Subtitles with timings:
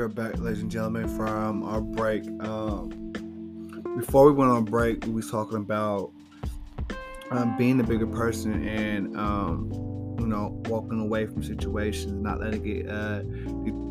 [0.00, 2.24] are back, ladies and gentlemen, from our break.
[2.42, 2.88] Um,
[3.98, 6.10] before we went on break, we was talking about
[7.30, 9.70] um, being a bigger person and um,
[10.18, 13.20] you know walking away from situations, not letting it uh,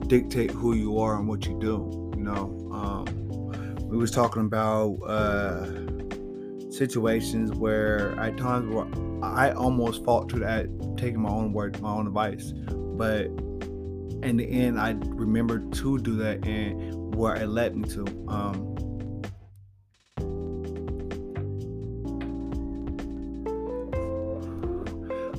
[0.08, 2.12] dictate who you are and what you do.
[2.18, 5.68] You know, um, we was talking about uh,
[6.72, 8.88] situations where at times where
[9.22, 12.52] I almost faltered at taking my own word, my own advice,
[12.98, 13.30] but
[14.24, 18.06] in the end, I remembered to do that and where it led me to.
[18.28, 18.76] Um,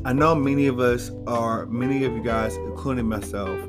[0.05, 3.61] I know many of us are, many of you guys, including myself,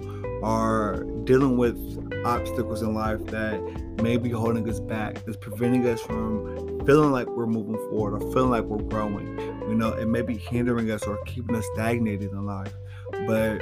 [0.42, 1.78] are dealing with
[2.26, 3.62] obstacles in life that
[4.02, 8.32] may be holding us back, that's preventing us from feeling like we're moving forward or
[8.32, 9.38] feeling like we're growing.
[9.68, 12.74] You know, it may be hindering us or keeping us stagnated in life.
[13.28, 13.62] But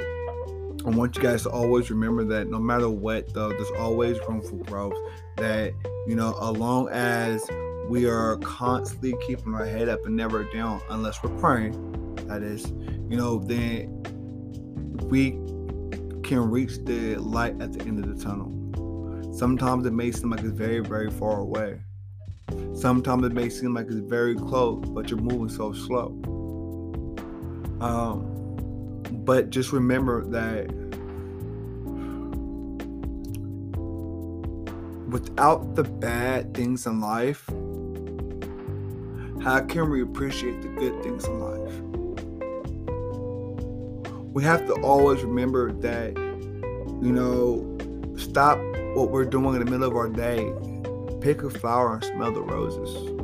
[0.84, 4.40] I want you guys to always remember that no matter what, though, there's always room
[4.40, 4.96] for growth.
[5.36, 5.74] That,
[6.06, 7.46] you know, as long as
[7.88, 12.70] we are constantly keeping our head up and never down, unless we're praying, that is,
[13.10, 14.02] you know, then
[15.08, 15.32] we
[16.22, 18.56] can reach the light at the end of the tunnel.
[19.34, 21.80] Sometimes it may seem like it's very, very far away.
[22.74, 26.08] Sometimes it may seem like it's very close, but you're moving so slow.
[27.80, 28.39] Um,
[29.30, 30.66] but just remember that
[35.08, 37.46] without the bad things in life,
[39.40, 41.74] how can we appreciate the good things in life?
[44.34, 47.78] We have to always remember that, you know,
[48.18, 48.58] stop
[48.96, 50.52] what we're doing in the middle of our day,
[51.20, 53.16] pick a flower and smell the roses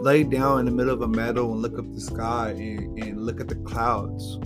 [0.00, 3.24] lay down in the middle of a meadow and look up the sky and, and
[3.24, 4.38] look at the clouds.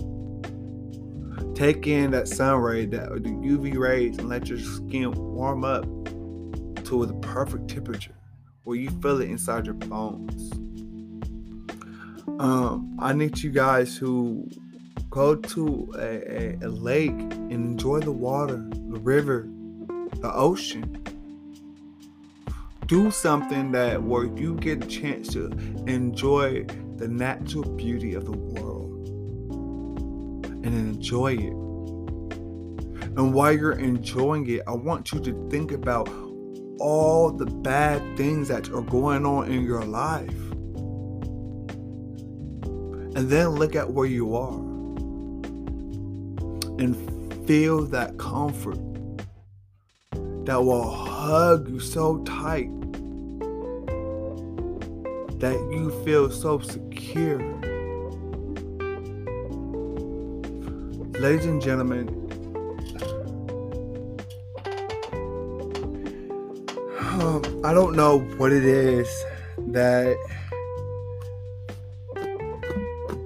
[1.59, 5.83] Take in that sun ray, that the UV rays, and let your skin warm up
[6.85, 8.15] to the perfect temperature
[8.63, 10.53] where you feel it inside your bones.
[12.39, 14.49] Um, I need you guys who
[15.09, 19.45] go to a, a, a lake and enjoy the water, the river,
[20.21, 20.95] the ocean
[22.85, 25.47] do something that where you get a chance to
[25.87, 26.63] enjoy
[26.95, 28.89] the natural beauty of the world
[30.63, 31.53] and enjoy it.
[33.17, 36.09] And while you're enjoying it, I want you to think about
[36.79, 40.29] all the bad things that are going on in your life.
[43.15, 44.59] And then look at where you are
[46.79, 46.95] and
[47.45, 48.79] feel that comfort
[50.45, 52.69] that will hug you so tight
[55.39, 57.39] that you feel so secure.
[61.19, 62.07] Ladies and gentlemen,
[66.97, 69.05] um, I don't know what it is
[69.57, 70.15] that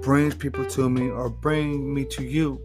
[0.01, 2.59] brings people to me or bring me to you.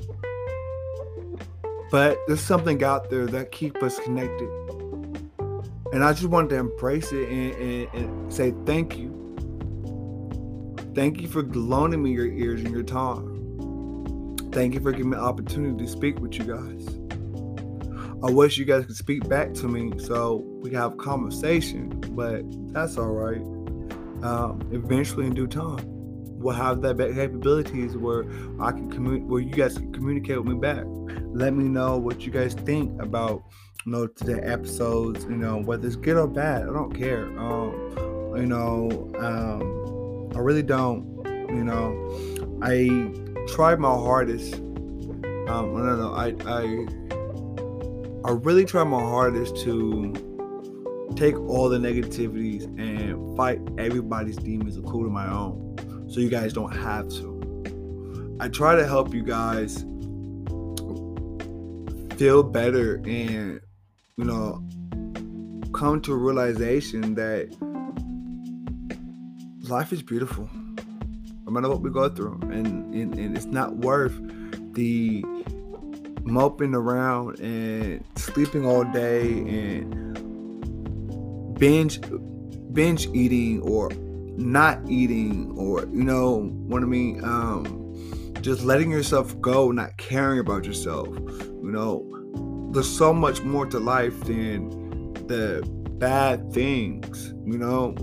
[1.90, 4.48] But there's something out there that keep us connected.
[5.92, 9.14] And I just wanted to embrace it and, and, and say thank you.
[10.94, 13.27] Thank you for loaning me your ears and your time.
[14.58, 16.98] Thank you for giving me the opportunity to speak with you guys.
[18.24, 22.42] I wish you guys could speak back to me so we can have conversation, but
[22.72, 23.40] that's all right.
[24.24, 28.24] Um, eventually, in due time, we'll have that capabilities where
[28.60, 30.82] I can communicate, where you guys can communicate with me back.
[31.26, 33.44] Let me know what you guys think about,
[33.86, 35.22] you know, today episodes.
[35.26, 37.26] You know, whether it's good or bad, I don't care.
[37.38, 41.16] Um, you know, um, I really don't.
[41.48, 44.54] You know, I tried my hardest.
[44.54, 46.12] Um, no, no.
[46.12, 46.86] I, I,
[48.28, 50.12] I really tried my hardest to
[51.16, 56.76] take all the negativities and fight everybody's demons including my own, so you guys don't
[56.76, 58.36] have to.
[58.40, 59.84] I try to help you guys
[62.18, 63.60] feel better and
[64.16, 64.62] you know
[65.72, 67.48] come to a realization that
[69.68, 70.48] life is beautiful
[71.48, 74.14] no matter what we go through and, and, and it's not worth
[74.74, 75.24] the
[76.24, 79.88] moping around and sleeping all day and
[81.58, 82.00] binge
[82.74, 83.88] binge eating or
[84.36, 87.24] not eating or you know what I mean?
[87.24, 87.94] Um
[88.42, 92.04] just letting yourself go not caring about yourself you know?
[92.74, 95.66] There's so much more to life than the
[95.98, 97.94] bad things you know?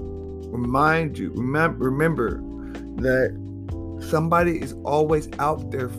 [0.47, 2.41] Remind you, remember, remember
[2.97, 3.35] that
[4.09, 5.89] somebody is always out there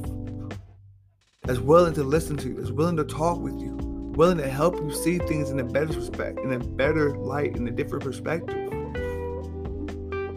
[1.43, 3.77] that's willing to listen to you, that's willing to talk with you,
[4.17, 7.69] willing to help you see things in a better respect, in a better light, in
[7.69, 8.73] a different perspective.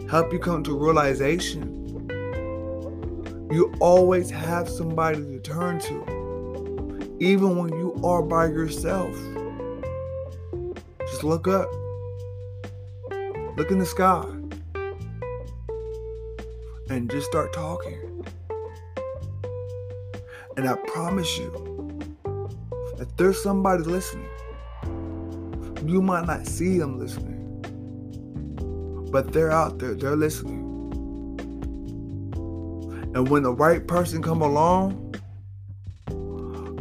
[0.10, 1.76] Help you come to realization.
[3.52, 9.16] You always have somebody to turn to, even when you are by yourself.
[11.02, 11.72] Just look up,
[13.58, 14.24] look in the sky,
[16.90, 18.26] and just start talking.
[20.58, 22.10] And I promise you,
[23.00, 24.28] if there's somebody listening,
[25.86, 27.38] you might not see them listening,
[29.12, 30.66] but they're out there, they're listening.
[33.16, 35.16] And when the right person come along,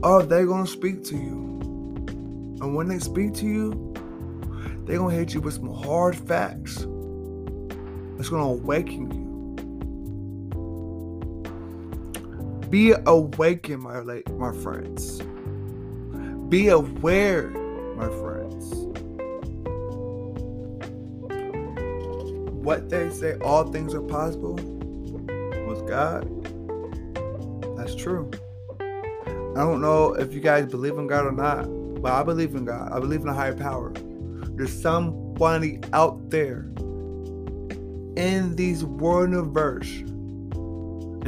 [0.02, 1.46] oh, they're gonna speak to you.
[2.60, 3.94] And when they speak to you,
[4.84, 6.78] they're gonna hit you with some hard facts.
[8.18, 9.27] It's gonna awaken you.
[12.70, 15.22] Be awakened, my late, my friends.
[16.50, 17.48] Be aware,
[17.96, 18.74] my friends.
[22.62, 24.56] What they say, all things are possible
[25.66, 26.28] with God.
[27.78, 28.30] That's true.
[28.80, 31.64] I don't know if you guys believe in God or not,
[32.02, 32.92] but I believe in God.
[32.92, 33.92] I believe in a higher power.
[34.56, 36.70] There's somebody out there
[38.16, 40.02] in these world universe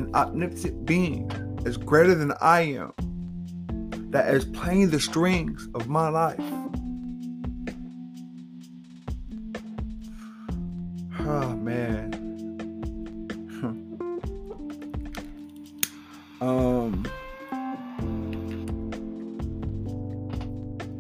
[0.00, 1.31] an omnipotent being
[1.67, 2.94] is greater than I am
[4.11, 6.41] that is playing the strings of my life.
[11.20, 12.14] Oh man.
[16.41, 17.05] um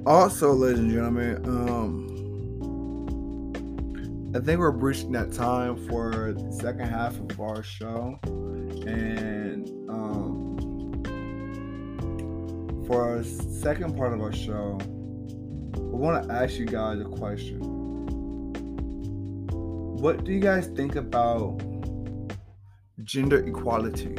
[0.06, 2.10] also ladies and gentlemen, um
[4.36, 8.20] I think we're reaching that time for the second half of our show
[8.86, 10.56] and um,
[12.86, 14.78] for our second part of our show,
[15.76, 17.60] we want to ask you guys a question.
[20.00, 21.60] What do you guys think about
[23.04, 24.14] gender equality?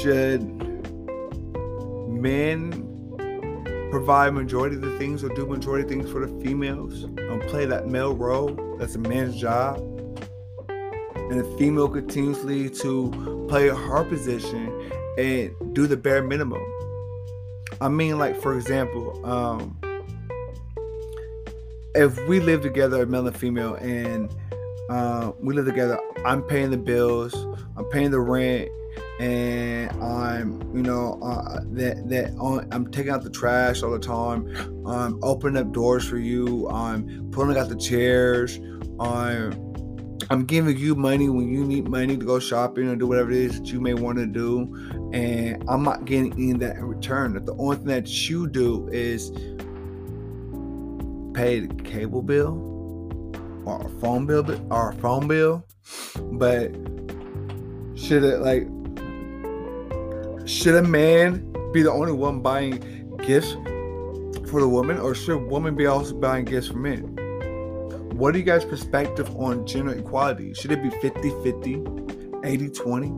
[0.00, 0.42] Should
[2.08, 2.88] men
[3.90, 7.66] provide majority of the things or do majority of things for the females and play
[7.66, 9.91] that male role that's a man's job?
[11.32, 16.62] And the female continuously to play her position and do the bare minimum.
[17.80, 19.78] I mean, like for example, um,
[21.94, 24.30] if we live together, a male and female, and
[24.90, 27.34] uh, we live together, I'm paying the bills,
[27.78, 28.68] I'm paying the rent,
[29.18, 33.98] and I'm, you know, uh, that that uh, I'm taking out the trash all the
[33.98, 34.54] time.
[34.86, 36.68] I'm opening up doors for you.
[36.68, 38.60] I'm pulling out the chairs.
[39.00, 39.71] I'm
[40.32, 43.36] I'm giving you money when you need money to go shopping or do whatever it
[43.36, 44.62] is that you may want to do,
[45.12, 47.34] and I'm not getting any of that in return.
[47.44, 49.30] The only thing that you do is
[51.34, 52.54] pay the cable bill
[53.66, 55.66] or a phone bill or a phone bill,
[56.16, 56.72] but
[57.94, 58.66] should it like
[60.48, 62.78] should a man be the only one buying
[63.18, 63.52] gifts
[64.50, 67.18] for the woman, or should woman be also buying gifts for men?
[68.12, 70.52] What are you guys' perspective on gender equality?
[70.54, 71.84] Should it be 50 50,
[72.44, 73.08] 80 20?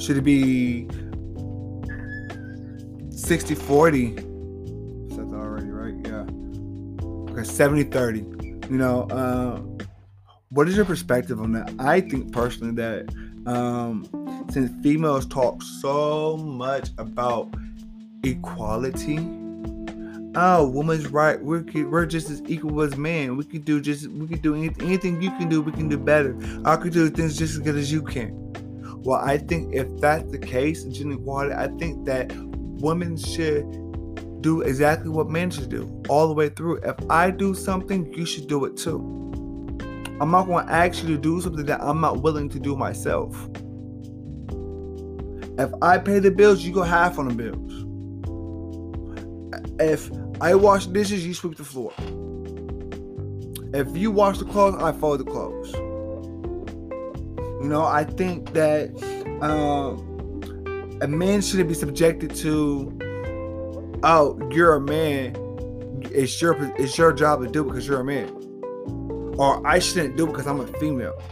[0.00, 0.88] Should it be
[3.10, 4.16] 60 40?
[4.16, 4.24] Said
[5.30, 5.94] that already, right?
[6.04, 6.24] Yeah.
[7.32, 8.18] Okay, 70 30.
[8.70, 9.60] You know, uh,
[10.50, 11.72] what is your perspective on that?
[11.80, 13.12] I think personally that
[13.46, 14.06] um,
[14.50, 17.52] since females talk so much about
[18.22, 19.16] equality,
[20.34, 21.40] oh, woman's right.
[21.42, 23.36] We're we're just as equal as men.
[23.36, 25.60] We can do just we can do anything, anything you can do.
[25.62, 26.36] We can do better.
[26.64, 28.36] I could do things just as good as you can.
[29.02, 32.32] Well, I think if that's the case, gender equality, I think that
[32.80, 33.64] women should
[34.42, 36.80] do exactly what men should do all the way through.
[36.82, 38.98] If I do something, you should do it too.
[40.20, 42.76] I'm not going to ask you to do something that I'm not willing to do
[42.76, 43.34] myself.
[45.58, 47.86] If I pay the bills, you go half on the bills.
[49.78, 50.10] If
[50.42, 51.92] I wash dishes, you sweep the floor.
[53.74, 55.70] If you wash the clothes, I fold the clothes.
[57.62, 58.88] You know, I think that
[59.42, 65.36] um, a man shouldn't be subjected to, oh, you're a man.
[66.10, 68.30] It's your it's your job to do because you're a man,
[69.38, 71.22] or I shouldn't do because I'm a female.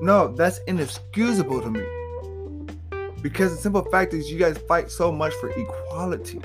[0.00, 1.84] No, that's inexcusable to me.
[3.22, 6.40] Because the simple fact is, you guys fight so much for equality.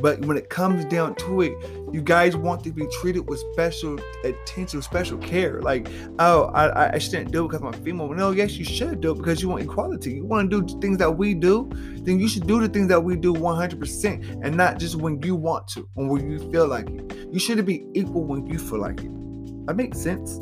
[0.00, 1.52] But when it comes down to it,
[1.92, 5.60] you guys want to be treated with special attention, special care.
[5.60, 5.88] Like,
[6.18, 8.08] oh, I, I shouldn't do it because I'm a female.
[8.08, 10.12] No, yes, you should do it because you want equality.
[10.12, 11.68] You want to do things that we do,
[12.02, 15.34] then you should do the things that we do 100% and not just when you
[15.34, 17.28] want to or when you feel like it.
[17.32, 19.66] You should be equal when you feel like it.
[19.66, 20.38] That makes sense.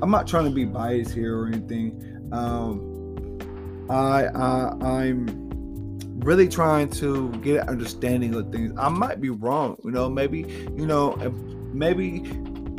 [0.00, 2.28] I'm not trying to be biased here or anything.
[2.32, 2.94] Um,
[3.90, 5.47] I, I I'm
[6.18, 8.72] really trying to get an understanding of things.
[8.76, 10.40] I might be wrong, you know, maybe,
[10.76, 11.16] you know,
[11.72, 12.20] maybe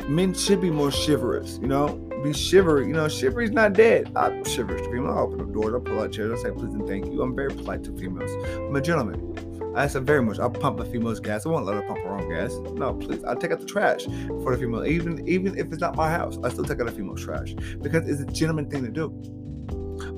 [0.08, 1.88] men should be more chivalrous, you know,
[2.22, 2.86] be shivery.
[2.86, 4.12] You know, shivery's not dead.
[4.14, 5.16] I shiver to females.
[5.16, 7.22] I open the doors, I pull out chairs, I say please and thank you.
[7.22, 8.30] I'm very polite to females.
[8.56, 9.74] I'm a gentleman.
[9.76, 10.38] I said very much.
[10.38, 11.46] I pump a female's gas.
[11.46, 12.52] I won't let her pump her own gas.
[12.74, 13.22] No, please.
[13.22, 14.04] I take out the trash
[14.42, 14.84] for the female.
[14.84, 18.08] Even even if it's not my house, I still take out a female's trash because
[18.08, 19.10] it's a gentleman thing to do.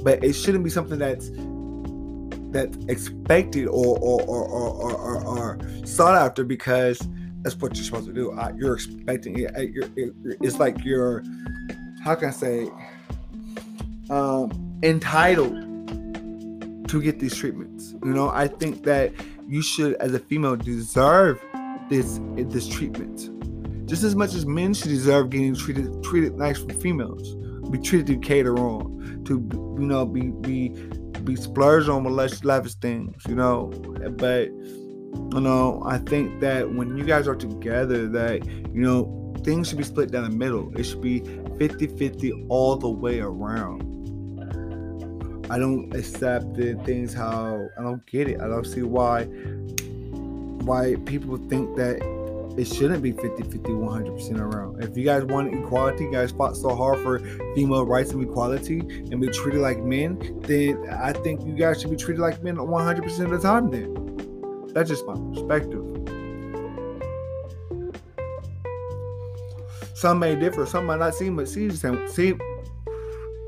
[0.03, 1.31] But it shouldn't be something that's
[2.53, 7.01] that's expected or or or, or, or, or sought after because
[7.43, 8.39] that's what you're supposed to do.
[8.57, 9.51] You're expecting it.
[9.73, 9.89] You're,
[10.41, 11.25] it's like you're,
[12.05, 12.69] how can I say,
[14.11, 15.55] um, entitled
[16.89, 17.95] to get these treatments.
[18.05, 19.13] You know, I think that
[19.49, 21.43] you should, as a female, deserve
[21.89, 23.31] this this treatment
[23.93, 27.35] just as much as men should deserve getting treated treated nice from females.
[27.69, 29.35] Be treated to cater on, to
[29.79, 30.69] you know, be be
[31.25, 33.67] be splurged on with lavish things, you know.
[34.17, 39.69] But you know, I think that when you guys are together, that you know, things
[39.69, 40.73] should be split down the middle.
[40.79, 43.83] It should be 50-50 all the way around.
[45.51, 48.41] I don't accept the things how I don't get it.
[48.41, 49.25] I don't see why
[50.65, 52.01] why people think that
[52.57, 56.57] it shouldn't be 50 50 100% around if you guys want equality you guys fought
[56.57, 57.19] so hard for
[57.55, 61.91] female rights and equality and be treated like men then i think you guys should
[61.91, 65.85] be treated like men 100% of the time then that's just my perspective
[69.95, 72.35] some may differ some might not see but see the same see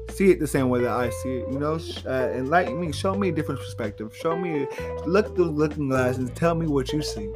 [0.09, 1.53] see it the same way that I see it.
[1.53, 4.15] You know, uh, enlighten me, show me a different perspective.
[4.15, 4.69] Show me,
[5.07, 7.33] look through looking glass and tell me what you see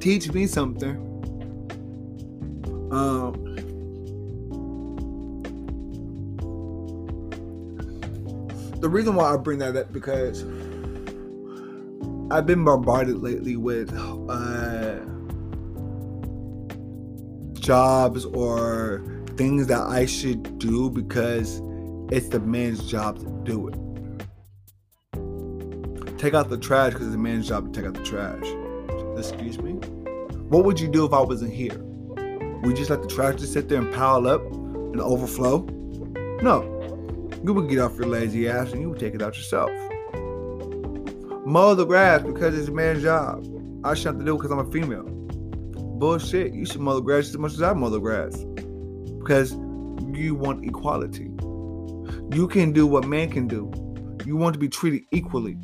[0.00, 0.96] teach me something.
[2.90, 3.32] Um,
[8.80, 10.42] the reason why I bring that up because
[12.32, 13.92] I've been bombarded lately with
[14.28, 15.00] uh,
[17.60, 19.02] jobs or
[19.36, 21.60] things that I should do because
[22.10, 23.76] it's the man's job to do it.
[26.18, 28.59] Take out the trash because it's the man's job to take out the trash.
[29.20, 29.72] Excuse me?
[30.48, 31.76] What would you do if I wasn't here?
[31.78, 35.58] Would you just let the trash just sit there and pile up and overflow?
[36.42, 36.62] No.
[37.44, 39.70] You would get off your lazy ass and you would take it out yourself.
[41.46, 43.44] Mow the grass because it's a man's job.
[43.84, 45.04] I shouldn't have to do it because I'm a female.
[45.98, 46.54] Bullshit.
[46.54, 48.42] You should mow the grass as much as I mow the grass.
[49.18, 49.52] Because
[50.14, 51.30] you want equality.
[52.32, 53.70] You can do what man can do.
[54.24, 55.58] You want to be treated equally.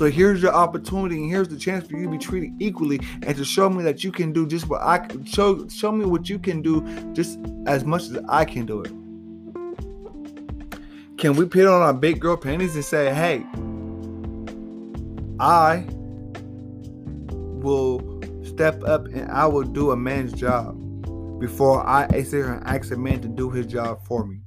[0.00, 3.36] So here's your opportunity, and here's the chance for you to be treated equally, and
[3.36, 5.68] to show me that you can do just what I show.
[5.68, 6.80] Show me what you can do
[7.12, 8.90] just as much as I can do it.
[11.18, 13.44] Can we put on our big girl panties and say, "Hey,
[15.38, 15.84] I
[17.62, 18.00] will
[18.42, 20.78] step up and I will do a man's job
[21.38, 24.40] before I sit here and ask a man to do his job for me"?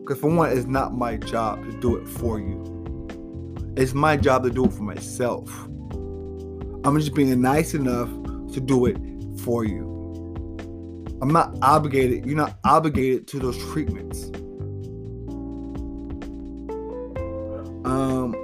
[0.00, 2.61] Because for one, it's not my job to do it for you.
[3.76, 5.50] It's my job to do it for myself.
[6.84, 8.08] I'm just being nice enough
[8.52, 8.98] to do it
[9.40, 9.90] for you.
[11.22, 12.26] I'm not obligated.
[12.26, 14.24] You're not obligated to those treatments.
[17.84, 18.34] Um,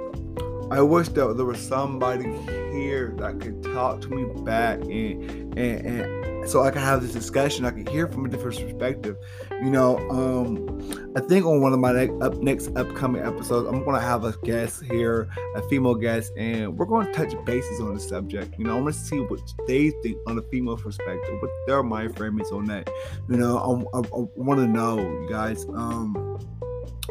[0.71, 2.31] I wish that there was somebody
[2.71, 6.18] here that could talk to me back and and, and
[6.49, 7.63] so I can have this discussion.
[7.65, 9.17] I can hear from a different perspective.
[9.51, 14.01] You know, um, I think on one of my up next upcoming episodes, I'm gonna
[14.01, 18.55] have a guest here, a female guest, and we're gonna touch bases on the subject.
[18.57, 21.83] You know, I want to see what they think on a female perspective, what their
[21.83, 22.89] mind frame is on that.
[23.29, 25.65] You know, I, I, I want to know, guys.
[25.65, 26.39] Um,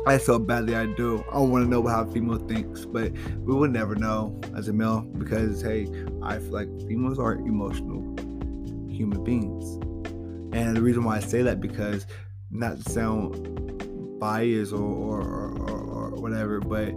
[0.07, 1.25] I so badly I do.
[1.33, 4.73] I want to know how a female thinks, but we will never know as a
[4.73, 5.87] male because hey,
[6.23, 8.17] I feel like females are emotional
[8.99, 9.65] human beings.
[10.55, 12.07] And the reason why I say that because
[12.51, 16.89] not to sound biased or or, or, or whatever, but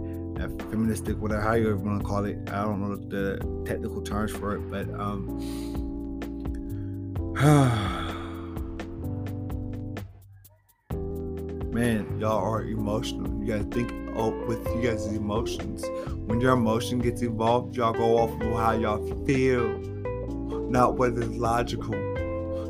[0.70, 2.36] feministic, whatever how you ever want to call it.
[2.48, 5.38] I don't know the technical terms for it, but um
[11.72, 13.32] man, y'all are emotional.
[13.40, 15.84] You guys think oh, with you guys' emotions.
[16.26, 19.80] When your emotion gets involved, y'all go off of how y'all feel,
[20.72, 21.94] not what is logical,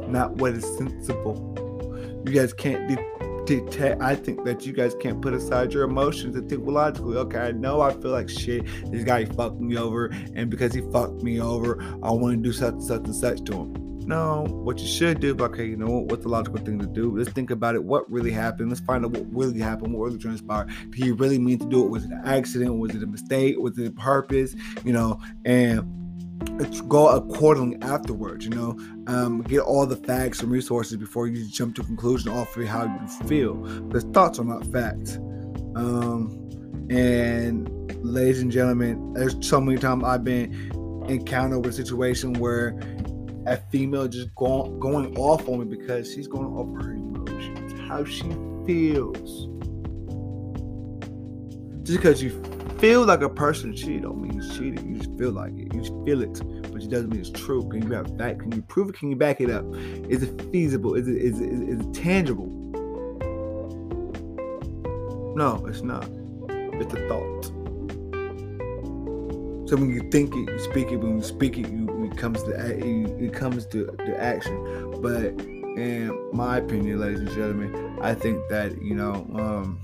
[0.09, 1.49] not what is sensible.
[2.27, 2.99] You guys can't
[3.47, 4.03] detect.
[4.03, 7.17] I think that you guys can't put aside your emotions and think logically.
[7.17, 8.67] Okay, I know I feel like shit.
[8.91, 12.53] This guy fucked me over, and because he fucked me over, I want to do
[12.53, 13.75] such and such and such to him.
[14.05, 17.17] No, what you should do, okay, you know what, what's the logical thing to do?
[17.17, 17.85] Let's think about it.
[17.85, 18.71] What really happened?
[18.71, 20.73] Let's find out what really happened, what really transpired.
[20.91, 21.89] Did he really mean to do it?
[21.89, 22.79] Was it an accident?
[22.79, 23.57] Was it a mistake?
[23.61, 24.57] Was it a purpose?
[24.85, 26.02] You know, and
[26.89, 28.45] go accordingly afterwards.
[28.45, 32.31] You know, um, get all the facts and resources before you jump to a conclusion
[32.31, 33.55] off of how you feel.
[33.55, 35.17] Because thoughts are not facts.
[35.75, 36.39] Um,
[36.91, 37.69] and
[38.05, 40.53] ladies and gentlemen, there's so many times I've been
[41.09, 42.79] encountered with a situation where
[43.47, 48.05] a female just going going off on me because she's going off her emotions, how
[48.05, 48.31] she
[48.67, 49.49] feels.
[51.85, 52.31] Just because you
[52.83, 54.85] feel like a person cheated don't mean he's cheating.
[54.89, 55.73] You just feel like it.
[55.73, 57.63] You just feel it, but it doesn't mean it's true.
[57.69, 58.41] Can you have that?
[58.41, 58.97] Can you prove it?
[58.97, 59.65] Can you back it up?
[60.09, 60.97] Is it feasible?
[60.97, 62.49] Is it is it, is it tangible?
[65.37, 66.09] No, it's not.
[66.51, 67.45] It's a thought.
[69.69, 70.97] So when you think it, you speak it.
[70.97, 75.01] When you speak it, you it comes to it comes to the action.
[75.01, 75.41] But
[75.79, 79.25] in my opinion, ladies and gentlemen, I think that you know.
[79.35, 79.81] Um,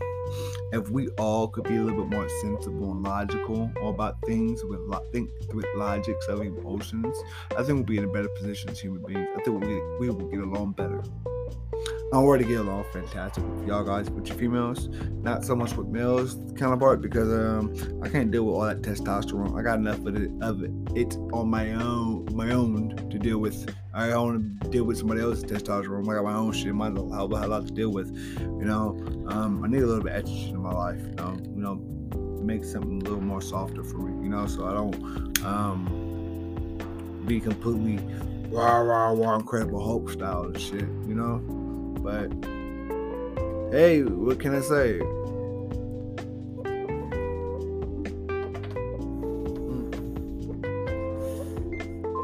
[0.72, 4.80] if we all could be a little bit more sensible and logical about things with
[4.80, 7.16] lo- think with logics of emotions,
[7.56, 9.28] I think we'll be in a better position as human beings.
[9.36, 11.02] I think we we will get along better.
[12.12, 14.88] I'm ready to get along fantastic with y'all guys, with your females.
[15.22, 19.58] Not so much with males counterpart because um I can't deal with all that testosterone.
[19.58, 23.38] I got enough of it of it it's on my own my own to deal
[23.38, 23.74] with.
[23.98, 26.08] I don't want to deal with somebody else's testosterone.
[26.08, 26.72] I got my own shit.
[26.72, 28.16] Might have a lot to deal with.
[28.38, 31.00] You know, um, I need a little bit extra in my life.
[31.00, 31.74] You know, you know,
[32.40, 34.22] make something a little more softer for me.
[34.22, 37.98] You know, so I don't um be completely
[38.50, 40.82] rah rah rah Incredible Hulk style and shit.
[41.08, 41.38] You know.
[42.00, 42.30] But
[43.72, 45.00] hey, what can I say?
[49.68, 49.90] Hmm.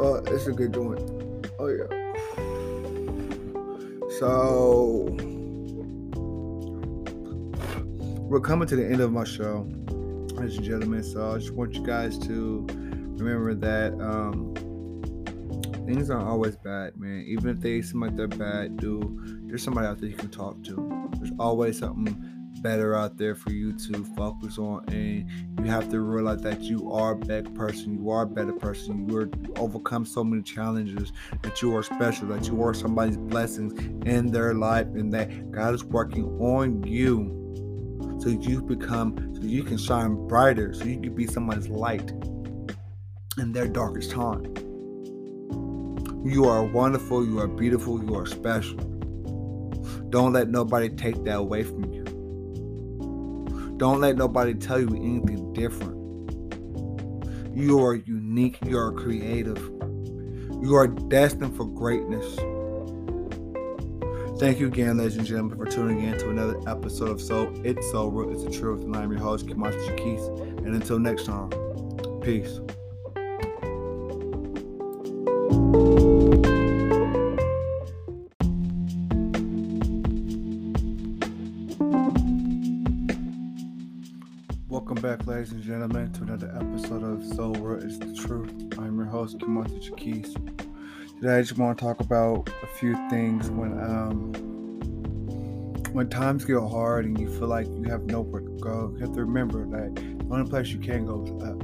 [0.01, 1.14] Oh, it's a good joint.
[1.65, 1.87] Oh yeah.
[4.19, 5.07] So
[8.29, 9.67] we're coming to the end of my show,
[10.35, 11.03] ladies and gentlemen.
[11.03, 14.53] So I just want you guys to remember that um,
[15.87, 17.25] things aren't always bad, man.
[17.27, 20.63] Even if they seem like they're bad, do there's somebody out there you can talk
[20.65, 21.11] to.
[21.17, 22.13] There's always something
[22.65, 26.91] better out there for you to focus on and you have to realize that you
[26.91, 29.07] are a better person you are a better person.
[29.07, 33.75] You are overcome so many challenges that you are special that you are somebody's blessings
[34.07, 37.43] in their life and that god is working on you
[38.19, 42.11] so you become so you can shine brighter so you can be somebody's light
[43.39, 44.45] in their darkest time.
[46.25, 48.79] You are wonderful you are beautiful you are special.
[50.09, 51.94] Don't let nobody take that away from you.
[53.77, 55.95] Don't let nobody tell you anything different.
[57.57, 58.59] You are unique.
[58.65, 59.59] You are creative.
[60.63, 62.37] You are destined for greatness.
[64.39, 67.89] Thank you again, ladies and gentlemen, for tuning in to another episode of So It's
[67.93, 68.83] So Real, It's the Truth.
[68.83, 70.27] And I'm your host, Kimasi Shakis.
[70.59, 71.51] And until next time,
[72.21, 72.59] peace.
[85.45, 88.79] Ladies and gentlemen, to another episode of Soul Real is the Truth.
[88.79, 90.33] I'm your host, Kimothy Chakis.
[91.21, 94.33] Today, I just want to talk about a few things when um
[95.93, 98.91] when times get hard and you feel like you have nowhere to go.
[98.95, 101.63] You have to remember that the only place you can go is up.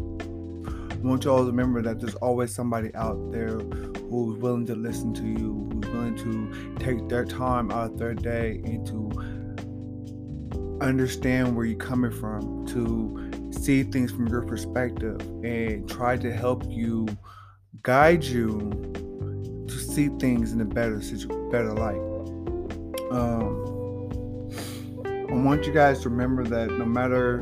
[0.92, 4.74] I want you all to remember that there's always somebody out there who's willing to
[4.74, 9.10] listen to you, who's willing to take their time out of their day and to
[10.82, 13.29] understand where you're coming from, to
[13.60, 17.06] see things from your perspective and try to help you
[17.82, 18.58] guide you
[19.68, 22.00] to see things in a better situation, better light.
[23.10, 23.66] Um,
[25.30, 27.40] I want you guys to remember that no matter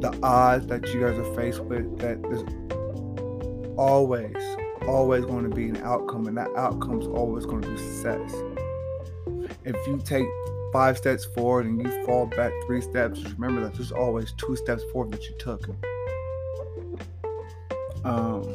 [0.00, 2.44] the odds that you guys are faced with, that there's
[3.76, 4.36] always,
[4.86, 8.34] always going to be an outcome, and that outcome is always going to be success.
[9.64, 10.26] If you take
[10.72, 14.56] five steps forward and you fall back three steps, just remember that there's always two
[14.56, 15.68] steps forward that you took.
[18.04, 18.54] Um,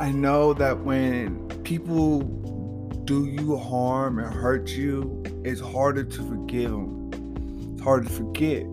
[0.00, 2.20] I know that when people
[3.04, 7.72] do you harm and hurt you, it's harder to forgive them.
[7.74, 8.64] It's hard to forget.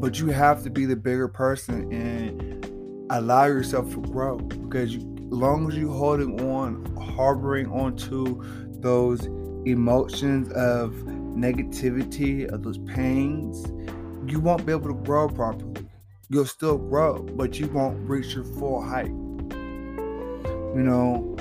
[0.00, 5.17] But you have to be the bigger person and allow yourself to grow because you,
[5.30, 8.42] long as you holding on, harboring onto
[8.80, 9.26] those
[9.66, 10.92] emotions of
[11.36, 13.66] negativity, of those pains,
[14.30, 15.86] you won't be able to grow properly.
[16.30, 19.08] You'll still grow, but you won't reach your full height.
[19.08, 21.36] You know,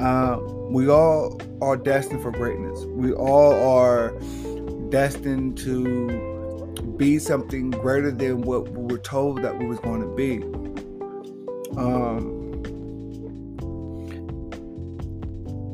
[0.00, 0.38] uh,
[0.70, 2.84] we all are destined for greatness.
[2.86, 4.18] We all are
[4.90, 6.32] destined to
[6.96, 10.42] be something greater than what we were told that we was going to be.
[11.78, 12.41] Um,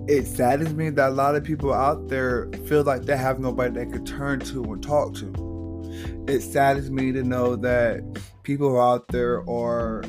[0.08, 3.84] it saddens me that a lot of people out there feel like they have nobody
[3.84, 6.24] they could turn to and talk to.
[6.26, 8.02] It saddens me to know that
[8.42, 10.02] people out there are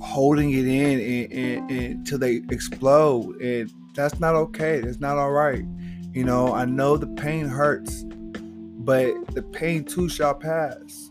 [0.00, 4.80] holding it in until they explode, and that's not okay.
[4.80, 5.64] That's not all right.
[6.12, 11.10] You know, I know the pain hurts, but the pain too shall pass.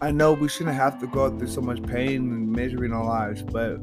[0.00, 3.04] I know we shouldn't have to go through so much pain and misery in our
[3.04, 3.78] lives, but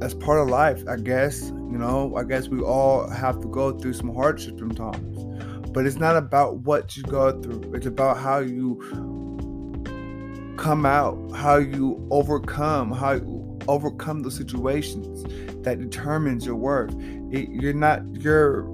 [0.00, 1.52] that's part of life, I guess.
[1.70, 5.24] You know, I guess we all have to go through some hardship sometimes.
[5.70, 8.80] But it's not about what you go through, it's about how you
[10.56, 15.22] come out, how you overcome, how you overcome the situations
[15.62, 16.94] that determines your worth.
[17.30, 18.66] It, you're not, your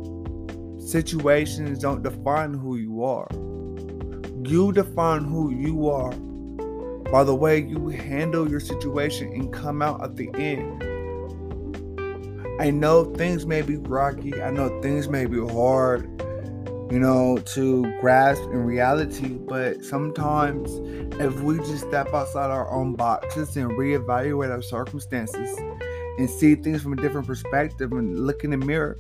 [0.79, 3.29] situations don't define who you are.
[4.49, 6.13] You define who you are
[7.11, 10.94] by the way you handle your situation and come out at the end.
[12.61, 14.41] I know things may be rocky.
[14.41, 16.05] I know things may be hard,
[16.91, 19.27] you know, to grasp in reality.
[19.27, 20.71] But sometimes,
[21.21, 25.59] if we just step outside our own boxes and reevaluate our circumstances
[26.19, 28.99] and see things from a different perspective and look in the mirror,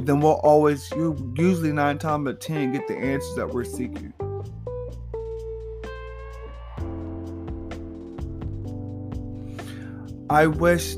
[0.00, 0.90] then we'll always,
[1.36, 4.12] usually nine times out of ten, get the answers that we're seeking.
[10.28, 10.96] I wish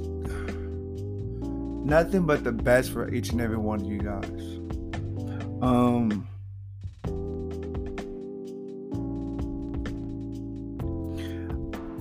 [1.88, 4.59] nothing but the best for each and every one of you guys.
[5.62, 6.29] Um,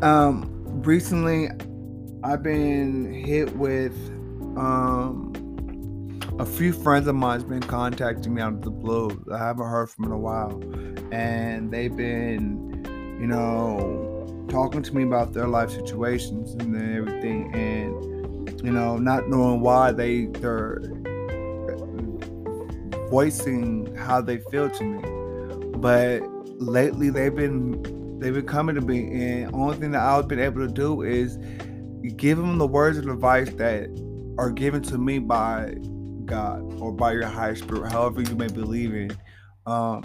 [0.02, 1.50] um, recently
[2.24, 3.96] I've been hit with
[4.58, 5.34] um
[6.40, 9.24] a few friends of mine's been contacting me out of the blue.
[9.34, 10.62] I haven't heard from in a while,
[11.12, 12.86] and they've been,
[13.20, 18.17] you know, talking to me about their life situations and everything, and
[18.64, 20.82] you know, not knowing why they they're
[23.10, 25.78] voicing how they feel to me.
[25.78, 26.22] But
[26.60, 30.66] lately they've been they've been coming to me, and only thing that I've been able
[30.68, 31.38] to do is
[32.16, 33.90] give them the words of advice that
[34.38, 35.76] are given to me by
[36.26, 39.18] God or by your higher spirit, however you may believe in.
[39.66, 40.02] Um,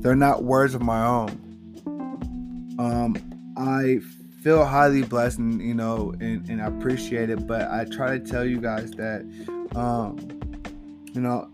[0.00, 1.30] they're not words of my own.
[2.78, 3.16] Um,
[3.56, 4.00] I
[4.42, 8.24] feel highly blessed and you know and, and I appreciate it but I try to
[8.24, 9.20] tell you guys that
[9.74, 10.18] um
[11.12, 11.50] you know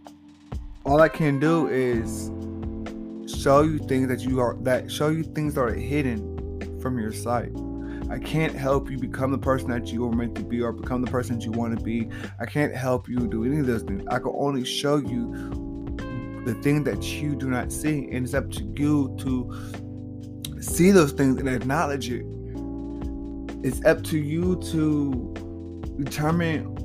[0.84, 2.30] all I can do is
[3.26, 7.12] show you things that you are that show you things that are hidden from your
[7.12, 7.50] sight.
[8.08, 11.02] I can't help you become the person that you were meant to be or become
[11.02, 12.08] the person that you want to be.
[12.38, 14.04] I can't help you do any of those things.
[14.08, 18.08] I can only show you the thing that you do not see.
[18.12, 22.24] And it's up to you to see those things and acknowledge it
[23.62, 25.34] it's up to you to
[26.02, 26.76] determine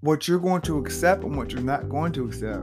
[0.00, 2.62] what you're going to accept and what you're not going to accept.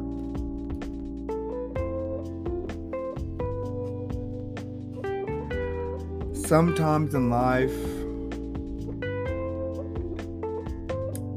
[6.48, 7.76] Sometimes in life,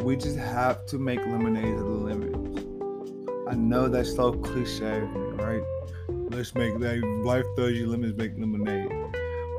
[0.02, 3.48] we just have to make lemonade of the lemons.
[3.48, 5.00] I know that's so cliche,
[5.34, 5.62] right?
[6.08, 8.90] Let's make that life throws you lemons make lemonade.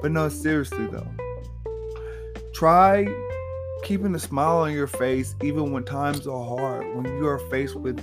[0.01, 1.07] But no, seriously though
[2.63, 3.05] Try
[3.83, 7.75] keeping a smile on your face even when times are hard, when you are faced
[7.75, 7.99] with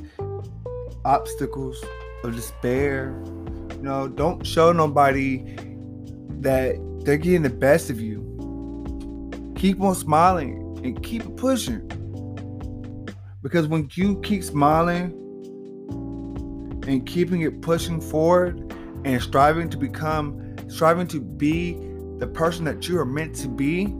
[1.02, 1.82] obstacles
[2.22, 3.18] of despair.
[3.70, 5.56] You know, don't show nobody
[6.40, 8.20] that they're getting the best of you.
[9.56, 11.88] Keep on smiling and keep pushing.
[13.40, 15.06] Because when you keep smiling
[16.86, 18.74] and keeping it pushing forward
[19.06, 21.78] and striving to become, striving to be
[22.18, 23.96] the person that you are meant to be,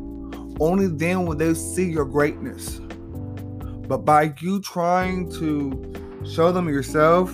[0.61, 2.81] only then will they see your greatness.
[3.88, 5.92] But by you trying to
[6.31, 7.33] show them yourself,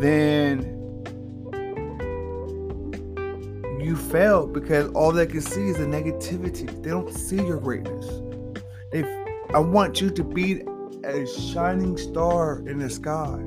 [0.00, 0.74] then
[3.80, 6.66] you failed because all they can see is the negativity.
[6.82, 8.06] They don't see your greatness.
[8.90, 9.04] They,
[9.54, 10.62] I want you to be
[11.04, 13.38] a shining star in the sky.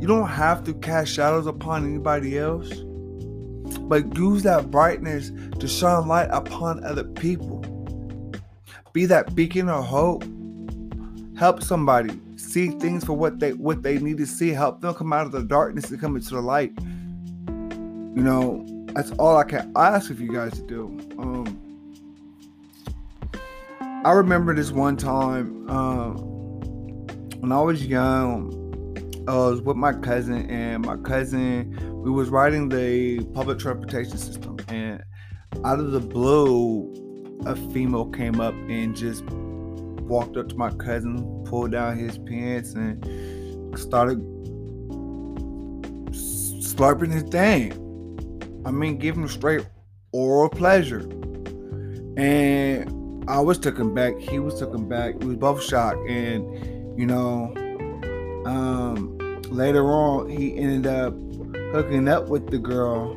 [0.00, 2.70] You don't have to cast shadows upon anybody else,
[3.88, 7.64] but use that brightness to shine light upon other people.
[8.92, 10.24] Be that beacon of hope.
[11.36, 14.50] Help somebody see things for what they what they need to see.
[14.50, 16.72] Help them come out of the darkness and come into the light.
[16.78, 20.98] You know, that's all I can ask of you guys to do.
[21.18, 21.60] Um,
[24.04, 26.16] I remember this one time um,
[27.40, 28.62] when I was young.
[29.28, 34.56] I was with my cousin, and my cousin we was riding the public transportation system,
[34.68, 35.02] and
[35.64, 36.92] out of the blue,
[37.44, 42.74] a female came up and just walked up to my cousin, pulled down his pants,
[42.74, 43.04] and
[43.76, 44.20] started
[46.12, 47.72] slurping his thing.
[48.64, 49.66] I mean, give him straight
[50.12, 51.00] oral pleasure.
[52.16, 54.16] And I was taken back.
[54.20, 55.18] He was taken back.
[55.18, 56.08] We was both shocked.
[56.08, 57.52] And, you know,
[58.46, 59.18] um,
[59.50, 61.14] later on, he ended up
[61.72, 63.14] hooking up with the girl.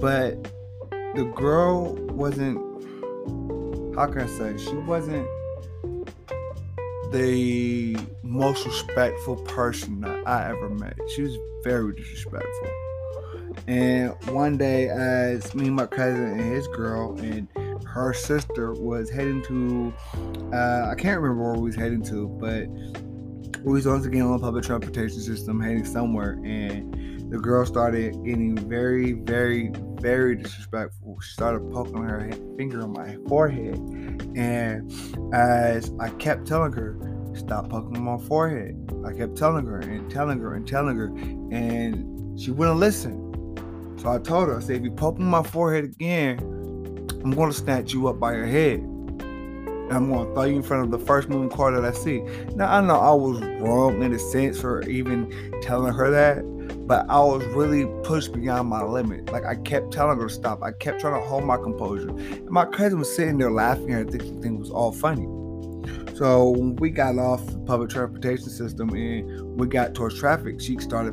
[0.00, 0.42] But
[1.14, 2.58] the girl wasn't,
[3.96, 5.26] how can I say, she wasn't
[7.12, 10.96] the most respectful person that I ever met.
[11.14, 12.70] She was very disrespectful.
[13.66, 17.46] And one day, as me and my cousin and his girl and
[17.86, 19.92] her sister was heading to,
[20.54, 22.66] uh, I can't remember where we was heading to, but
[23.62, 28.12] we was once again on the public transportation system heading somewhere, and the girl started
[28.24, 31.18] getting very, very, very disrespectful.
[31.22, 33.78] She started poking her finger on my forehead,
[34.36, 34.92] and
[35.34, 36.98] as I kept telling her,
[37.34, 42.38] stop poking my forehead, I kept telling her and telling her and telling her, and
[42.38, 43.18] she wouldn't listen.
[43.96, 46.38] So I told her, I said, if you poke my forehead again,
[47.24, 48.80] I'm to snatch you up by your head.
[48.80, 52.20] And I'm to throw you in front of the first moving car that I see.
[52.54, 56.44] Now, I know I was wrong in a sense for even telling her that,
[56.86, 59.32] but I was really pushed beyond my limit.
[59.32, 60.62] Like, I kept telling her to stop.
[60.62, 62.10] I kept trying to hold my composure.
[62.10, 65.26] And my cousin was sitting there laughing at it, thinking it was all funny.
[66.16, 70.78] So when we got off the public transportation system and we got towards traffic, she
[70.78, 71.12] started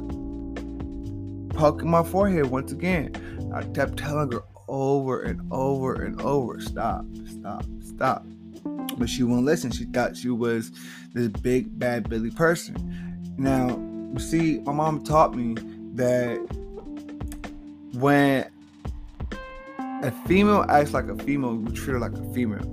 [1.49, 3.15] poking my forehead once again.
[3.53, 8.25] I kept telling her over and over and over, stop, stop, stop.
[8.97, 9.71] But she wouldn't listen.
[9.71, 10.71] She thought she was
[11.13, 12.75] this big bad Billy person.
[13.37, 13.69] Now,
[14.17, 15.55] see, my mom taught me
[15.93, 16.37] that
[17.93, 18.49] when
[20.01, 22.63] a female acts like a female, we treat her like a female.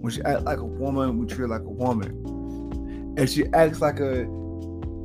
[0.00, 3.14] When she acts like a woman, we treat her like a woman.
[3.18, 4.26] If she acts like a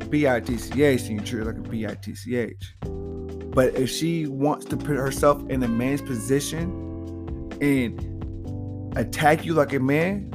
[0.09, 2.75] B-I-T-C-H, then you treat her like a B-I-T-C-H.
[2.81, 6.69] But if she wants to put herself in a man's position
[7.61, 10.29] and attack you like a man,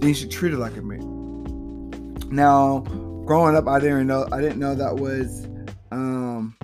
[0.00, 1.00] then you should treat her like a man.
[2.30, 2.84] Now,
[3.30, 5.46] growing up, I didn't know I didn't know that was
[5.92, 6.56] um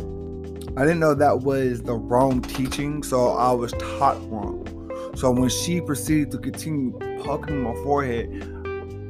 [0.76, 4.66] I didn't know that was the wrong teaching, so I was taught wrong.
[5.14, 6.90] So when she proceeded to continue
[7.22, 8.26] poking my forehead,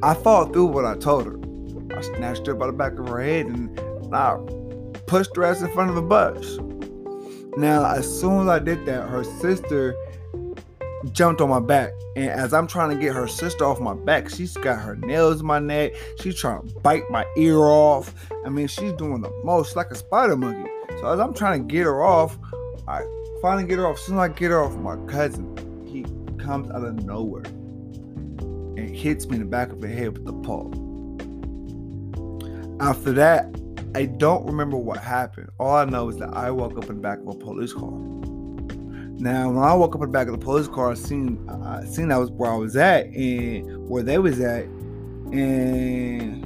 [0.03, 1.39] I followed through what I told her.
[1.97, 3.79] I snatched her by the back of her head and
[4.13, 4.37] I
[5.07, 6.59] pushed her ass in front of a bus.
[7.57, 9.95] Now, as soon as I did that, her sister
[11.11, 11.91] jumped on my back.
[12.15, 15.41] And as I'm trying to get her sister off my back, she's got her nails
[15.41, 15.93] in my neck.
[16.21, 18.13] She's trying to bite my ear off.
[18.45, 20.69] I mean, she's doing the most like a spider monkey.
[20.99, 22.37] So as I'm trying to get her off,
[22.87, 23.03] I
[23.41, 23.97] finally get her off.
[23.97, 25.55] As soon as I get her off, my cousin,
[25.85, 26.03] he
[26.43, 30.33] comes out of nowhere and hits me in the back of the head with the
[30.33, 30.71] paw.
[32.79, 33.55] After that,
[33.95, 35.49] I don't remember what happened.
[35.59, 37.91] All I know is that I woke up in the back of a police car.
[39.19, 41.83] Now, when I woke up in the back of the police car, I seen I
[41.85, 44.65] seen that was where I was at and where they was at,
[45.33, 46.45] and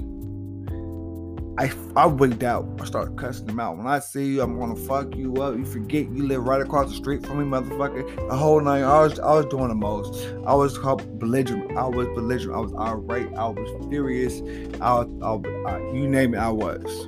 [1.59, 2.65] I I wigged out.
[2.79, 3.77] I started cussing them out.
[3.77, 5.57] When I see you, I'm gonna fuck you up.
[5.57, 8.29] You forget you live right across the street from me, motherfucker.
[8.29, 10.33] The whole night, I was I was doing the most.
[10.47, 11.77] I was belligerent.
[11.77, 12.57] I was belligerent.
[12.57, 13.33] I was irate.
[13.35, 14.41] I was furious.
[14.79, 17.05] I, I, I you name it, I was.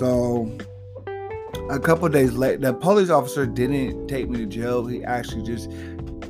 [0.00, 0.50] So
[1.70, 4.86] a couple days later, the police officer didn't take me to jail.
[4.86, 5.70] He actually just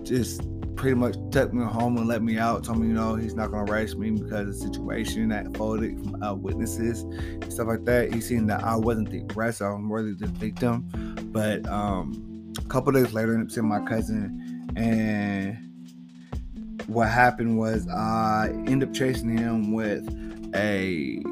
[0.05, 0.43] just
[0.77, 2.65] pretty much took me home and let me out.
[2.65, 5.99] Told me, you know, he's not gonna arrest me because of the situation that folded
[6.01, 8.13] from uh, witnesses and stuff like that.
[8.13, 10.89] He seen that I wasn't the aggressor, I was really the victim.
[11.33, 15.57] But um, a couple days later, I ended up seeing my cousin, and
[16.89, 20.03] what happened was I ended up chasing him with
[20.55, 21.23] a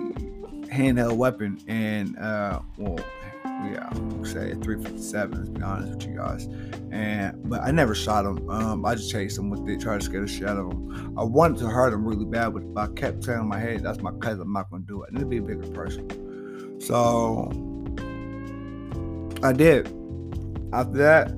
[0.67, 3.01] handheld weapon, and uh, well,
[3.45, 3.91] yeah,
[4.25, 5.39] say 357.
[5.39, 6.49] Let's be honest with you guys.
[6.91, 8.49] And but I never shot him.
[8.51, 11.15] Um, I just chased him with it, tried to scare the shit out of him.
[11.19, 14.13] I wanted to hurt him really bad, but I kept telling my head, "That's my
[14.13, 14.43] cousin.
[14.43, 15.11] I'm not gonna do it.
[15.13, 16.09] I need to be a bigger person."
[16.81, 17.51] So
[19.43, 19.87] I did.
[20.73, 21.33] After that,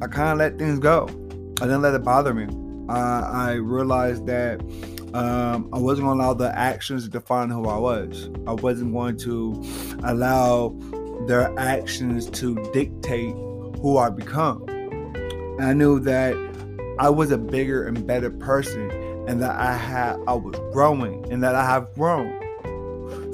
[0.00, 1.08] I kind of let things go.
[1.60, 2.46] I didn't let it bother me.
[2.88, 4.60] I realized that
[5.14, 8.30] um, I wasn't going to allow the actions to define who I was.
[8.46, 9.62] I wasn't going to
[10.04, 10.76] allow
[11.26, 13.34] their actions to dictate
[13.80, 14.64] who I become.
[14.68, 16.36] And I knew that
[16.98, 18.90] I was a bigger and better person
[19.28, 22.34] and that I had I was growing and that I have grown.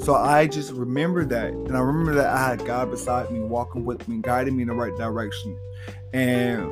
[0.01, 1.49] So I just remember that.
[1.49, 4.67] And I remember that I had God beside me, walking with me, guiding me in
[4.69, 5.57] the right direction.
[6.13, 6.71] And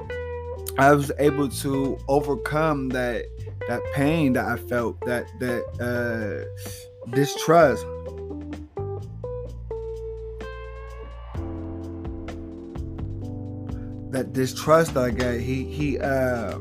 [0.78, 3.26] I was able to overcome that
[3.68, 7.86] that pain that I felt, that that uh, distrust.
[14.12, 16.58] That distrust I got, he he uh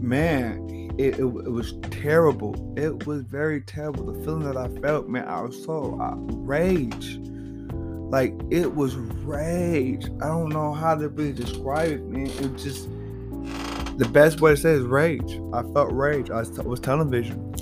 [0.00, 2.74] man, it, it, it was terrible.
[2.76, 4.12] It was very terrible.
[4.12, 7.20] The feeling that I felt, man, I was so outraged
[8.10, 10.06] like it was rage.
[10.22, 12.26] I don't know how to really describe it, man.
[12.26, 12.88] It just
[13.98, 15.40] the best way to say is rage.
[15.52, 16.30] I felt rage.
[16.30, 17.52] I was television,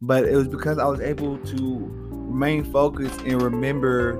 [0.00, 4.16] but it was because I was able to remain focused and remember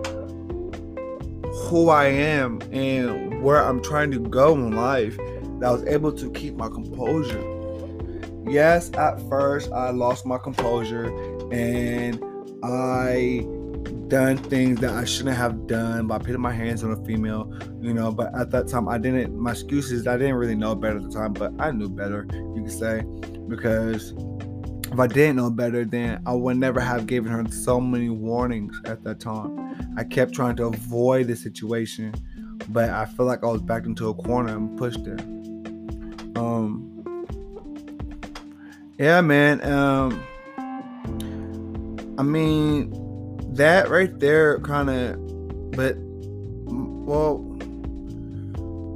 [1.64, 5.16] who I am and where I'm trying to go in life.
[5.60, 7.42] That I was able to keep my composure.
[8.46, 11.06] Yes, at first I lost my composure
[11.50, 12.22] and
[12.62, 13.46] I
[14.08, 17.47] done things that I shouldn't have done by putting my hands on a female,
[17.80, 18.12] you know.
[18.12, 19.36] But at that time, I didn't.
[19.38, 22.62] My excuses, I didn't really know better at the time, but I knew better, you
[22.62, 23.02] could say,
[23.48, 24.14] because
[24.90, 28.80] if I didn't know better, then I would never have given her so many warnings
[28.84, 29.94] at that time.
[29.96, 32.14] I kept trying to avoid the situation,
[32.68, 35.18] but I feel like I was backed into a corner and pushed there.
[36.36, 36.94] Um,
[38.98, 39.64] yeah, man.
[39.64, 40.22] Um,
[42.18, 42.92] I mean,
[43.54, 45.16] that right there kind of
[45.72, 47.47] but well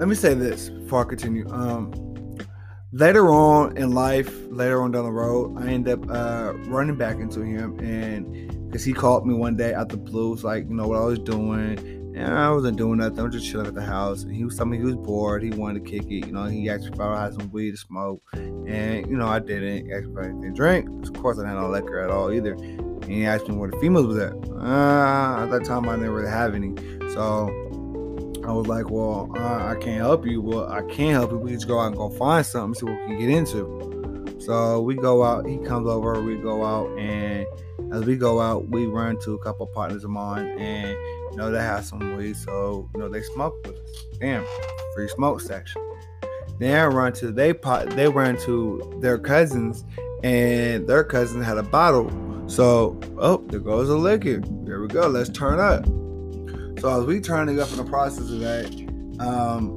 [0.03, 1.93] let me say this before i continue um
[2.91, 7.19] later on in life later on down the road i end up uh running back
[7.19, 10.89] into him and because he called me one day out the blues like you know
[10.89, 11.79] what i was doing
[12.15, 13.21] and I wasn't doing nothing.
[13.21, 14.25] I was just chilling at the house.
[14.25, 15.43] And he was telling me he was bored.
[15.43, 16.27] He wanted to kick it.
[16.27, 18.23] You know, he asked if I had some weed to smoke.
[18.35, 19.87] And, you know, I didn't.
[19.87, 21.09] He asked if I anything to drink.
[21.09, 22.53] Of course, I had no liquor at all either.
[22.53, 24.35] And he asked me where the females was at.
[24.35, 26.75] Uh, at that time, I didn't really have any.
[27.15, 27.72] So
[28.45, 30.41] I was like, well, uh, I can't help you.
[30.41, 31.39] Well, I can't help you.
[31.39, 34.37] We just go out and go find something, see what we can get into.
[34.41, 35.47] So we go out.
[35.47, 36.21] He comes over.
[36.21, 37.47] We go out, and
[37.93, 40.91] as we go out, we run to a couple partners of mine, and
[41.31, 44.05] you know they have some weed, so you know they smoke with us.
[44.19, 44.45] Damn,
[44.95, 45.81] free smoke section.
[46.59, 47.91] Then I run to they pot.
[47.91, 49.85] They run to their cousins,
[50.25, 52.11] and their cousin had a bottle
[52.53, 54.43] so, oh, there goes a liquor.
[54.65, 55.09] Here we go.
[55.09, 55.87] Let's turn up.
[56.83, 58.67] So as we turning up in the process of that,
[59.21, 59.71] um,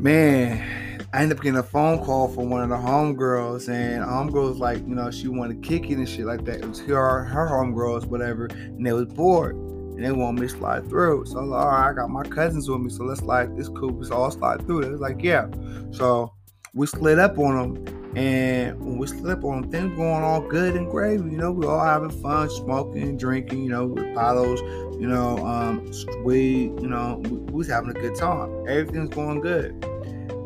[0.00, 4.60] man, I end up getting a phone call from one of the homegirls, and homegirls
[4.60, 6.60] like, you know, she wanted to kick it and shit like that.
[6.60, 9.56] It was her her homegirls, whatever, and they was bored.
[9.56, 11.26] And they want me to slide through.
[11.26, 13.90] So like, all right, I got my cousins with me, so let's slide this cool.
[13.90, 14.82] We all slide through.
[14.82, 15.48] It was like, yeah.
[15.90, 16.32] So
[16.74, 20.90] we slid up on them and when we slept on things going all good and
[20.90, 24.60] gravy, you know, we all having fun, smoking, drinking, you know, with bottles,
[25.00, 25.90] you know, um,
[26.22, 28.50] weed, you know, we, we was having a good time.
[28.68, 29.72] Everything's going good.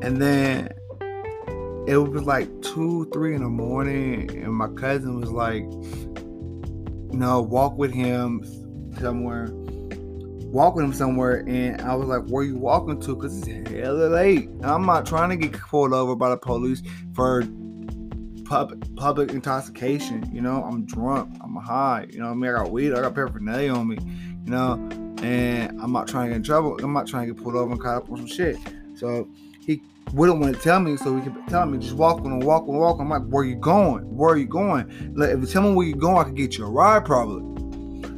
[0.03, 0.69] And then
[1.89, 7.43] it was like two, three in the morning, and my cousin was like, you know,
[7.43, 8.45] walk with him
[9.01, 9.49] somewhere,
[10.53, 13.17] walk with him somewhere, and I was like, where you walking to?
[13.17, 14.49] Cause it's hella late.
[14.63, 16.83] I'm not trying to get pulled over by the police
[17.15, 17.45] for
[18.45, 20.29] pub, public intoxication.
[20.33, 22.07] You know, I'm drunk, I'm high.
[22.11, 23.99] You know, I mean, I got weed, I got paraphernalia on me.
[24.45, 24.75] You know,
[25.23, 26.79] and I'm not trying to get in trouble.
[26.83, 28.57] I'm not trying to get pulled over and caught up on some shit.
[28.95, 29.29] So
[29.61, 29.83] he
[30.13, 32.81] wouldn't want to tell me, so he kept telling me, just walking and walking and
[32.81, 33.03] walking.
[33.03, 34.05] I'm like, where you going?
[34.17, 35.15] Where are you going?
[35.17, 37.56] Like, if you tell me where you going, I could get you a ride probably.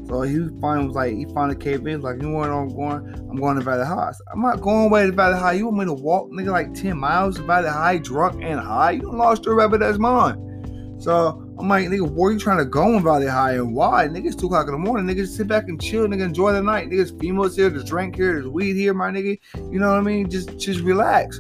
[0.09, 3.07] So he finally was like, he finally caved in, like, you know where I'm going?
[3.31, 4.13] I'm going to Valley High.
[4.33, 5.53] I'm not going away to Valley High.
[5.53, 8.93] You want me to walk, nigga, like 10 miles to Valley High, drunk and high?
[8.93, 10.97] You lost your rabbit that's mine.
[10.99, 14.09] So I'm like, nigga, where you trying to go in Valley High and why?
[14.09, 15.07] Nigga, it's 2 o'clock in the morning.
[15.07, 16.89] Nigga, just sit back and chill, nigga, enjoy the night.
[16.89, 19.39] Niggas, females here, there's drink here, there's weed here, my nigga.
[19.71, 20.31] You know what I mean?
[20.31, 21.39] Just just relax.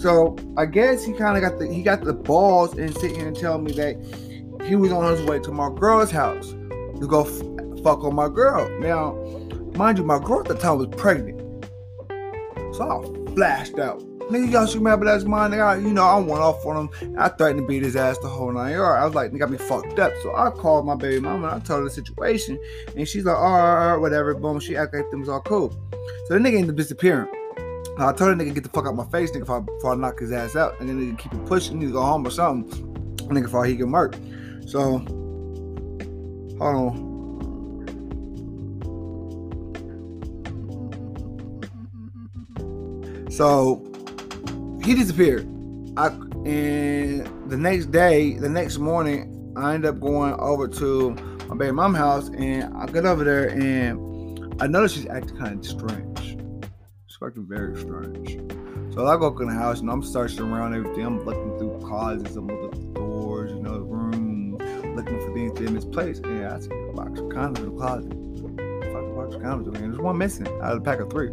[0.00, 3.28] So I guess he kind of got the he got the balls and sit here
[3.28, 3.96] and tell me that
[4.64, 7.24] he was on his way to my girl's house to go
[7.82, 8.68] fuck on my girl.
[8.80, 9.14] Now,
[9.76, 11.38] mind you, my girl at the time was pregnant.
[12.74, 14.00] So I flashed out.
[14.30, 15.50] Nigga, y'all should remember that's mine.
[15.50, 17.16] Nigga, you know, I went off on him.
[17.18, 19.02] I threatened to beat his ass the whole nine yards.
[19.02, 20.12] I was like, nigga, got me fucked up.
[20.22, 22.56] So I called my baby mama and I told her the situation.
[22.96, 24.32] And she's like, all right, whatever.
[24.34, 24.60] Boom.
[24.60, 25.70] She acted like things all cool.
[26.26, 27.28] So the nigga ended up disappearing.
[27.98, 30.20] I told the nigga get the fuck out my face, nigga, before I, I knock
[30.20, 30.78] his ass out.
[30.78, 32.70] And then nigga keep it pushing, to go home or something.
[33.16, 34.70] Nigga, before he get murked.
[34.70, 34.98] So,
[36.58, 37.09] hold on.
[43.40, 43.82] So
[44.84, 45.48] he disappeared.
[45.96, 46.08] I
[46.44, 51.12] and the next day, the next morning, I end up going over to
[51.48, 55.58] my baby mom's house, and I get over there, and I notice she's acting kind
[55.58, 56.36] of strange.
[57.06, 58.38] She's acting very strange.
[58.92, 61.06] So I go in the house, and I'm searching around everything.
[61.06, 64.60] I'm looking through closets, I'm looking through doors, you know, rooms,
[64.94, 67.80] looking for things in this place, and I see a box of condoms in the
[67.80, 68.12] closet.
[68.92, 71.30] Fucking box of condoms, and there's one missing out of the pack of three.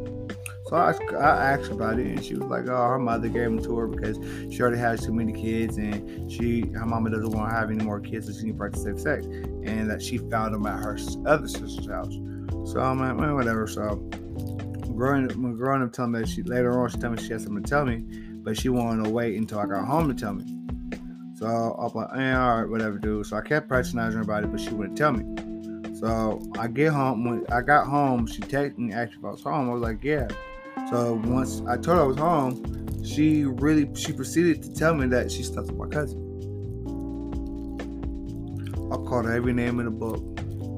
[0.68, 3.63] So I, I asked about it, and she was like, "Oh, her mother gave them
[3.63, 4.18] to her because
[4.53, 7.84] she already has too many kids, and she, her mama doesn't want to have any
[7.84, 10.84] more kids, so she needs to practice safe sex, and that she found them at
[10.84, 12.13] her other sister's house."
[12.65, 13.65] So I'm like, well, whatever.
[13.65, 13.95] So
[14.93, 17.63] growing, growing up, telling me that she later on she told me she had something
[17.63, 17.99] to tell me,
[18.43, 20.43] but she wanted to wait until I got home to tell me.
[21.36, 23.26] So I'm like, eh, all right, whatever, dude.
[23.28, 25.24] So I kept patronizing her about it, but she wouldn't tell me.
[25.99, 27.24] So I get home.
[27.24, 29.70] When I got home, she texted me, asked if I was home.
[29.70, 30.28] I was like, yeah.
[30.89, 35.07] So once I told her I was home, she really she proceeded to tell me
[35.07, 36.23] that she slept with my cousin.
[38.91, 40.23] I called her every name in the book.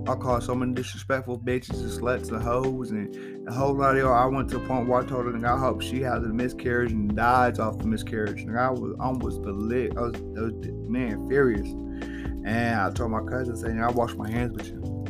[0.09, 4.01] I called so many disrespectful bitches and sluts and hoes and a whole lot of
[4.01, 4.13] y'all.
[4.13, 6.29] I went to a point where I told her that I hope she has a
[6.29, 8.41] miscarriage and dies off the miscarriage.
[8.41, 9.95] And I was almost the lit.
[9.95, 10.53] I was, I was
[10.89, 11.67] man furious.
[11.67, 15.05] And I told my cousin saying I wash my hands with you.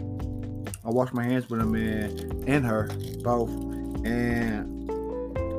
[0.84, 2.90] I wash my hands with him and, and her
[3.24, 3.52] both.
[4.06, 4.79] And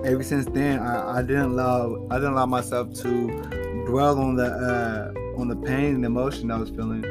[0.04, 4.46] ever since then, I, I didn't allow I didn't allow myself to dwell on the
[4.46, 7.04] uh, on the pain and emotion I was feeling.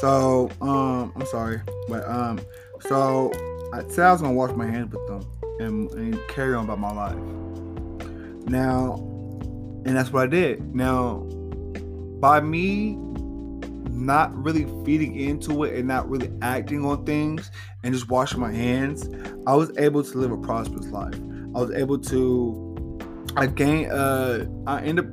[0.00, 2.40] So, um, I'm sorry, but um,
[2.88, 3.30] so
[3.74, 6.78] I said I was gonna wash my hands with them and, and carry on about
[6.80, 7.16] my life.
[8.48, 8.94] Now,
[9.84, 10.74] and that's what I did.
[10.74, 11.18] Now,
[12.20, 12.96] by me
[13.90, 17.50] not really feeding into it and not really acting on things
[17.82, 19.08] and just washing my hands,
[19.46, 21.14] I was able to live a prosperous life.
[21.54, 22.98] I was able to,
[23.36, 25.06] I gained, uh, I end up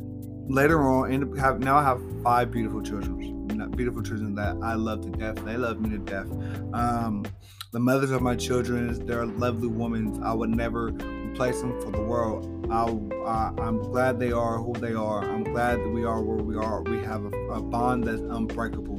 [0.50, 4.74] later on, end up have now I have five beautiful children, beautiful children that I
[4.74, 5.44] love to death.
[5.46, 6.28] They love me to death.
[6.74, 7.26] Um,
[7.72, 10.24] the mothers of my children, they're lovely women.
[10.24, 12.54] I would never replace them for the world.
[12.72, 15.24] I, am glad they are who they are.
[15.24, 16.82] I'm glad that we are where we are.
[16.84, 18.98] We have a, a bond that's unbreakable.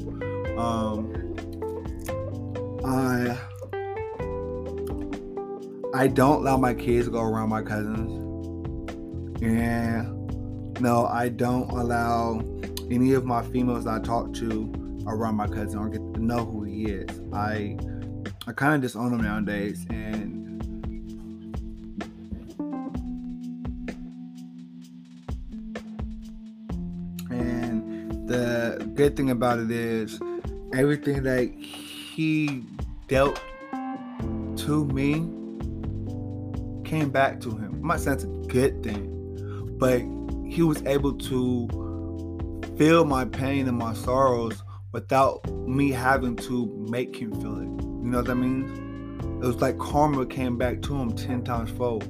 [0.58, 1.12] Um,
[2.84, 3.38] I
[5.94, 8.24] I don't allow my kids to go around my cousins.
[9.42, 12.40] And no, I don't allow
[12.90, 14.72] any of my females I talk to
[15.06, 17.20] around my cousin or get to know who he is.
[17.32, 17.76] I
[18.46, 20.62] I kind of disown them nowadays, and
[27.30, 30.18] and the good thing about it is
[30.72, 32.64] everything that he
[33.06, 33.40] dealt
[34.56, 35.14] to me
[36.84, 37.80] came back to him.
[37.80, 40.00] I'm not saying it's a good thing, but
[40.50, 41.68] he was able to
[42.78, 44.62] feel my pain and my sorrows
[44.92, 47.82] without me having to make him feel it.
[47.82, 49.18] You know what I mean?
[49.42, 52.08] It was like karma came back to him 10 times fold.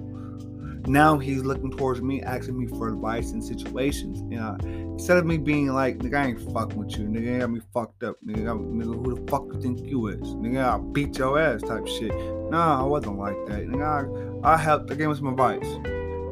[0.87, 4.23] Now he's looking towards me, asking me for advice in situations.
[4.31, 7.07] You know, instead of me being like, nigga, I ain't fucking with you.
[7.07, 8.17] Nigga, got me fucked up.
[8.25, 10.21] Nigga, I, nigga who the fuck you think you is?
[10.21, 12.15] Nigga, I'll beat your ass type shit.
[12.51, 13.67] Nah, I wasn't like that.
[13.67, 15.67] Nigga, I, I helped, I gave him some advice.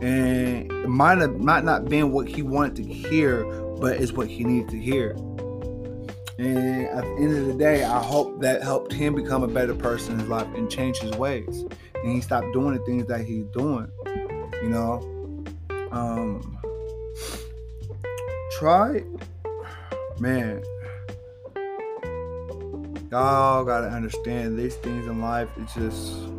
[0.03, 3.45] And it might have might not been what he wanted to hear,
[3.79, 5.11] but it's what he needed to hear.
[6.39, 9.75] And at the end of the day, I hope that helped him become a better
[9.75, 11.65] person in his life and change his ways.
[11.95, 13.91] And he stopped doing the things that he's doing.
[14.63, 15.45] You know?
[15.93, 16.59] Um
[18.59, 19.03] try
[20.19, 20.63] man.
[23.11, 26.36] Y'all gotta understand these things in life, it's just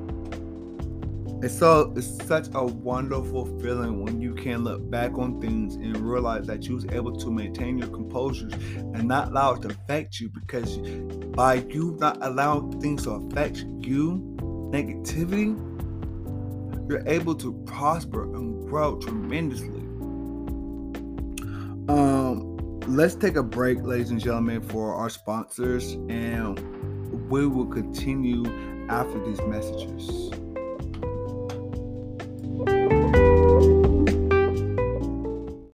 [1.40, 5.96] It's so it's such a wonderful feeling when you can look back on things and
[5.98, 10.20] realize that you was able to maintain your composure and not allow it to affect
[10.20, 10.78] you because
[11.36, 14.36] by you not allowing things to affect you,
[14.74, 15.56] negativity,
[16.90, 19.82] you're able to prosper and grow tremendously.
[21.88, 22.58] Um,
[22.88, 28.44] let's take a break, ladies and gentlemen, for our sponsors, and we will continue
[28.90, 30.32] after these messages.
[32.66, 32.97] Bye.